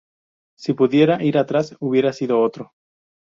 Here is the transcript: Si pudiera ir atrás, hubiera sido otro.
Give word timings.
Si 0.57 0.73
pudiera 0.73 1.21
ir 1.23 1.37
atrás, 1.37 1.77
hubiera 1.79 2.11
sido 2.11 2.41
otro. 2.41 2.71